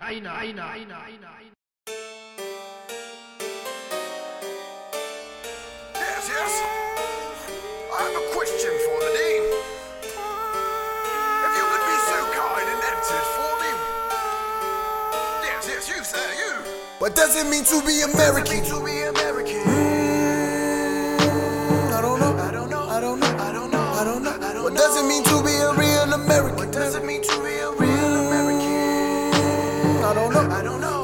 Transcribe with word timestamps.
China, 0.00 0.30
China, 0.30 0.64
China, 0.72 0.96
China. 0.96 1.28
Yes, 5.94 6.24
yes. 6.24 6.52
I 7.92 8.00
have 8.00 8.16
a 8.16 8.24
question 8.32 8.72
for 8.80 8.96
the 8.96 9.10
Dean. 9.12 9.44
If 11.44 11.52
you 11.52 11.64
would 11.68 11.84
be 11.84 11.96
so 12.08 12.16
kind 12.32 12.68
and 12.72 12.80
answer 12.80 13.20
it 13.20 13.28
for 13.36 13.52
me. 13.60 13.72
Yes, 15.44 15.68
yes, 15.68 15.84
you, 15.90 16.00
sir, 16.02 16.28
you. 16.32 16.52
What 16.98 17.12
does 17.14 17.36
it 17.36 17.44
mean 17.50 17.64
to 17.64 17.82
be 17.84 18.00
American? 18.00 18.64
To 18.64 18.80
be 18.82 19.02
American. 19.04 19.60
Hmm, 19.68 21.20
I 21.92 22.00
don't 22.00 22.18
know. 22.20 22.32
I 22.38 22.50
don't 22.50 22.70
know. 22.70 22.88
I 22.88 23.00
don't 23.02 23.20
know. 23.20 23.26
I 23.28 23.52
don't 23.52 23.70
know. 23.70 23.80
I 23.92 24.04
don't 24.04 24.22
know. 24.24 24.62
What 24.64 24.74
does 24.74 24.96
it 24.96 25.04
mean 25.06 25.24
to 25.24 25.42
be 25.44 25.59
don't 30.70 30.80
know. 30.80 30.99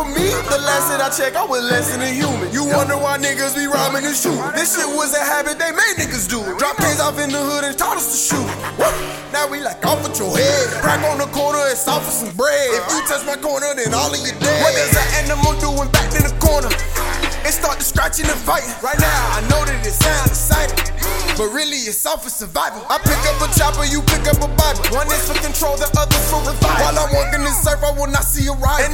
For 0.00 0.08
me. 0.16 0.32
The 0.48 0.60
last 0.64 0.88
that 0.88 1.04
I 1.04 1.12
checked, 1.12 1.36
I 1.36 1.44
was 1.44 1.60
less 1.68 1.92
than 1.92 2.00
a 2.00 2.08
human. 2.08 2.48
You 2.52 2.64
wonder 2.64 2.96
why 2.96 3.20
niggas 3.20 3.52
be 3.52 3.68
robbing 3.68 4.08
and 4.08 4.16
shooting. 4.16 4.40
This 4.56 4.72
shit 4.72 4.88
was 4.88 5.12
a 5.12 5.20
habit 5.20 5.60
they 5.60 5.72
made 5.72 6.00
niggas 6.00 6.24
do. 6.24 6.40
Drop 6.56 6.76
cans 6.80 7.00
off 7.00 7.20
in 7.20 7.28
the 7.28 7.40
hood 7.40 7.64
and 7.68 7.76
taught 7.76 8.00
us 8.00 8.08
to 8.08 8.16
shoot. 8.16 8.48
What? 8.80 8.92
Now 9.32 9.44
we 9.46 9.60
like 9.60 9.84
off 9.84 10.00
with 10.00 10.16
your 10.16 10.32
head. 10.32 10.80
Crack 10.80 11.04
on 11.04 11.20
the 11.20 11.28
corner, 11.36 11.60
it's 11.68 11.86
off 11.86 12.04
for 12.04 12.14
some 12.14 12.32
bread. 12.36 12.72
If 12.72 12.84
you 12.88 13.00
touch 13.04 13.24
my 13.28 13.36
corner, 13.36 13.76
then 13.76 13.92
all 13.92 14.08
of 14.08 14.20
you 14.20 14.32
dead. 14.40 14.60
What 14.64 14.72
does 14.72 14.96
an 14.96 15.08
animal 15.20 15.52
doing 15.60 15.90
back 15.92 16.08
in 16.16 16.24
the 16.24 16.34
corner? 16.40 16.72
It 17.44 17.52
start 17.52 17.78
to 17.78 17.84
scratching 17.84 18.28
and 18.28 18.40
fighting. 18.40 18.72
Right 18.80 18.98
now, 18.98 19.20
I 19.36 19.40
know 19.52 19.60
that 19.64 19.84
it 19.84 19.96
sounds 19.96 20.32
exciting. 20.32 20.80
But 21.40 21.56
really, 21.56 21.88
it's 21.88 22.04
all 22.04 22.20
for 22.20 22.28
survival. 22.28 22.84
I 22.92 23.00
pick 23.00 23.16
up 23.24 23.40
a 23.40 23.48
chopper, 23.56 23.88
you 23.88 24.04
pick 24.04 24.28
up 24.28 24.44
a 24.44 24.50
Bible. 24.60 24.84
One 24.92 25.08
is 25.08 25.24
for 25.24 25.32
control, 25.40 25.72
the 25.80 25.88
other's 25.96 26.20
for 26.28 26.36
revival. 26.44 26.68
While 26.84 27.00
I'm 27.00 27.08
walking 27.16 27.40
this 27.40 27.64
earth, 27.64 27.80
I 27.80 27.96
will 27.96 28.12
not 28.12 28.28
see 28.28 28.44
a 28.44 28.52
rival. 28.52 28.92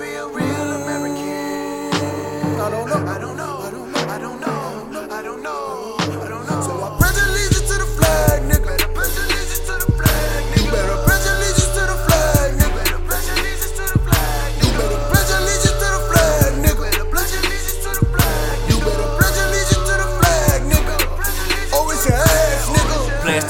A 0.00 0.26
real 0.28 0.72
American? 0.82 1.92
I 2.60 2.70
don't 2.70 2.88
know. 2.88 2.94
I 2.94 2.98
don't 2.98 2.98
know. 2.98 3.08
I 3.08 3.18
don't 3.18 3.33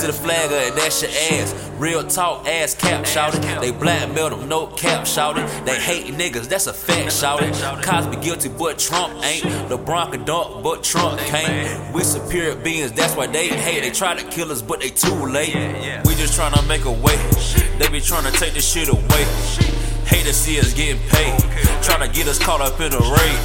to 0.04 0.12
the 0.12 0.18
flag, 0.18 0.46
uh, 0.52 0.74
that's 0.74 1.02
your 1.02 1.10
ass. 1.10 1.54
Real 1.78 2.06
talk, 2.06 2.46
ass 2.46 2.74
cap, 2.74 3.06
shouted. 3.06 3.42
They 3.60 3.70
blackmail 3.70 4.30
them, 4.30 4.48
no 4.48 4.66
cap, 4.66 5.06
shouted. 5.06 5.46
They 5.64 5.76
hate 5.76 6.12
niggas, 6.14 6.48
that's 6.48 6.66
a 6.66 6.72
fact, 6.72 7.12
shouted. 7.12 7.54
Cosby 7.82 8.16
guilty, 8.16 8.48
but 8.50 8.78
Trump 8.78 9.14
ain't. 9.24 9.44
LeBron 9.70 10.12
can 10.12 10.24
dunk, 10.24 10.62
but 10.62 10.84
Trump 10.84 11.18
can't. 11.20 11.94
We 11.94 12.02
superior 12.02 12.54
beings, 12.56 12.92
that's 12.92 13.16
why 13.16 13.26
they 13.26 13.48
hate. 13.48 13.82
They 13.82 13.90
try 13.90 14.14
to 14.14 14.28
kill 14.28 14.52
us, 14.52 14.60
but 14.60 14.80
they 14.80 14.90
too 14.90 15.26
late. 15.26 15.54
We 16.04 16.14
just 16.14 16.38
tryna 16.38 16.66
make 16.68 16.84
a 16.84 16.92
way. 16.92 17.16
They 17.78 17.88
be 17.88 18.00
tryna 18.00 18.38
take 18.38 18.54
this 18.54 18.70
shit 18.70 18.88
away. 18.88 19.73
Hate 20.24 20.30
to 20.30 20.38
see 20.38 20.58
us 20.58 20.72
getting 20.72 21.02
paid. 21.10 21.38
Tryna 21.84 22.10
get 22.14 22.28
us 22.28 22.38
caught 22.38 22.62
up 22.62 22.80
in 22.80 22.94
a 22.94 22.98
raid. 22.98 23.38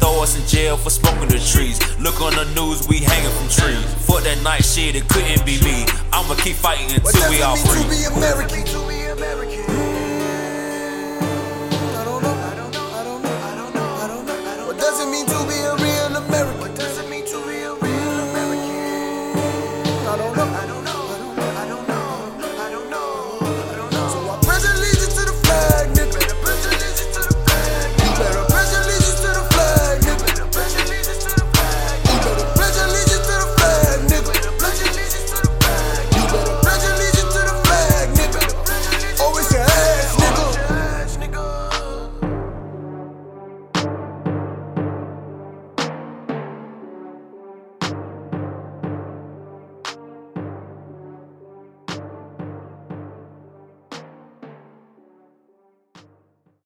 Throw 0.00 0.22
us 0.22 0.40
in 0.40 0.46
jail 0.46 0.78
for 0.78 0.88
smoking 0.88 1.28
the 1.28 1.38
trees. 1.38 1.78
Look 2.00 2.22
on 2.22 2.32
the 2.32 2.46
news, 2.56 2.88
we 2.88 3.00
hanging 3.00 3.30
from 3.36 3.48
trees. 3.48 3.84
Fuck 4.06 4.22
that 4.22 4.42
night 4.42 4.64
shit, 4.64 4.96
it 4.96 5.06
couldn't 5.08 5.44
be 5.44 5.60
me. 5.60 5.84
I'ma 6.10 6.34
keep 6.36 6.56
fighting 6.56 6.96
until 6.96 7.30
we 7.30 7.42
all 7.42 7.56
free. 7.56 7.82
to 7.82 7.88
be 7.90 8.04
American? 8.16 8.64
To 8.64 8.87